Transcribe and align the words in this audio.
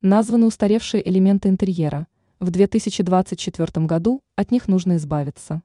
Названы 0.00 0.46
устаревшие 0.46 1.06
элементы 1.08 1.48
интерьера. 1.48 2.06
В 2.38 2.52
2024 2.52 3.84
году 3.84 4.22
от 4.36 4.52
них 4.52 4.68
нужно 4.68 4.94
избавиться. 4.94 5.64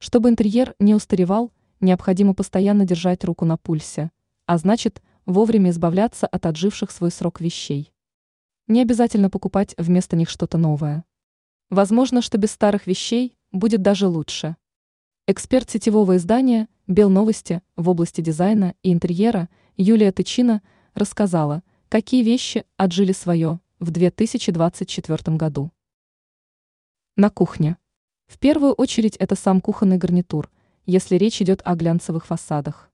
Чтобы 0.00 0.28
интерьер 0.28 0.74
не 0.80 0.96
устаревал, 0.96 1.52
необходимо 1.78 2.34
постоянно 2.34 2.84
держать 2.84 3.22
руку 3.22 3.44
на 3.44 3.56
пульсе, 3.56 4.10
а 4.46 4.58
значит, 4.58 5.02
вовремя 5.24 5.70
избавляться 5.70 6.26
от 6.26 6.46
отживших 6.46 6.90
свой 6.90 7.12
срок 7.12 7.40
вещей. 7.40 7.92
Не 8.66 8.82
обязательно 8.82 9.30
покупать 9.30 9.72
вместо 9.78 10.16
них 10.16 10.28
что-то 10.28 10.58
новое. 10.58 11.04
Возможно, 11.68 12.20
что 12.22 12.38
без 12.38 12.50
старых 12.50 12.88
вещей 12.88 13.36
будет 13.52 13.82
даже 13.82 14.08
лучше. 14.08 14.56
Эксперт 15.28 15.70
сетевого 15.70 16.16
издания 16.16 16.66
«Белновости» 16.88 17.62
в 17.76 17.88
области 17.88 18.20
дизайна 18.20 18.74
и 18.82 18.92
интерьера 18.92 19.48
Юлия 19.76 20.10
Тычина 20.10 20.60
рассказала, 20.94 21.62
какие 21.90 22.22
вещи 22.22 22.64
отжили 22.76 23.10
свое 23.10 23.58
в 23.80 23.90
2024 23.90 25.36
году. 25.36 25.72
На 27.16 27.30
кухне. 27.30 27.78
В 28.28 28.38
первую 28.38 28.74
очередь 28.74 29.16
это 29.16 29.34
сам 29.34 29.60
кухонный 29.60 29.98
гарнитур, 29.98 30.52
если 30.86 31.16
речь 31.16 31.42
идет 31.42 31.62
о 31.64 31.74
глянцевых 31.74 32.26
фасадах. 32.26 32.92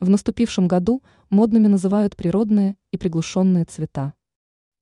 В 0.00 0.10
наступившем 0.10 0.68
году 0.68 1.02
модными 1.30 1.66
называют 1.66 2.14
природные 2.14 2.76
и 2.90 2.98
приглушенные 2.98 3.64
цвета. 3.64 4.12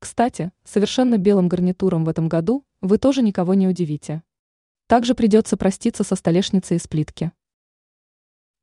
Кстати, 0.01 0.51
совершенно 0.65 1.17
белым 1.17 1.47
гарнитуром 1.47 2.05
в 2.05 2.09
этом 2.09 2.29
году 2.29 2.65
вы 2.81 2.99
тоже 2.99 3.23
никого 3.23 3.55
не 3.55 3.69
удивите. 3.69 4.25
Также 4.89 5.15
придется 5.15 5.57
проститься 5.57 6.03
со 6.03 6.17
столешницей 6.17 6.77
из 6.77 6.89
плитки. 6.89 7.31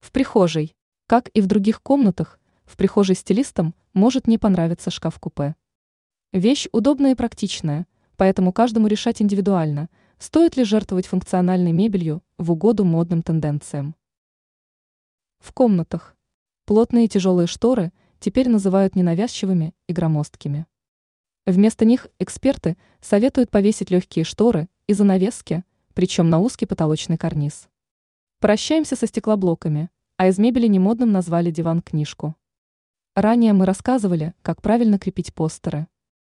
В 0.02 0.12
прихожей, 0.12 0.76
как 1.08 1.30
и 1.30 1.40
в 1.40 1.48
других 1.48 1.82
комнатах, 1.82 2.42
в 2.66 2.78
прихожей 2.78 3.16
стилистам 3.16 3.74
может 3.94 4.28
не 4.28 4.38
понравиться 4.38 4.92
шкаф-купе. 4.92 5.56
Вещь 6.34 6.68
удобная 6.72 7.12
и 7.12 7.16
практичная, 7.16 7.88
поэтому 8.18 8.52
каждому 8.52 8.88
решать 8.88 9.22
индивидуально, 9.22 9.90
стоит 10.18 10.58
ли 10.58 10.64
жертвовать 10.64 11.08
функциональной 11.08 11.72
мебелью 11.72 12.24
в 12.38 12.52
угоду 12.52 12.84
модным 12.86 13.22
тенденциям. 13.22 13.96
В 15.40 15.54
комнатах. 15.54 16.16
Плотные 16.66 17.08
тяжелые 17.08 17.48
шторы 17.48 17.92
теперь 18.20 18.50
называют 18.50 18.96
ненавязчивыми 18.96 19.74
и 19.88 19.94
громоздкими. 19.94 20.66
Вместо 21.46 21.86
них 21.86 22.08
эксперты 22.18 22.76
советуют 23.02 23.52
повесить 23.52 23.92
легкие 23.92 24.26
шторы 24.26 24.68
и 24.88 24.94
занавески, 24.94 25.64
причем 25.94 26.30
на 26.30 26.40
узкий 26.40 26.66
потолочный 26.66 27.18
карниз. 27.18 27.70
Прощаемся 28.40 28.96
со 28.96 29.06
стеклоблоками, 29.06 29.90
а 30.18 30.28
из 30.28 30.40
мебели 30.40 30.68
немодным 30.68 31.12
назвали 31.12 31.52
диван-книжку. 31.52 32.36
Ранее 33.16 33.54
мы 33.54 33.66
рассказывали, 33.66 34.34
как 34.42 34.62
правильно 34.62 35.00
крепить 35.00 35.34
постеры. 35.34 35.88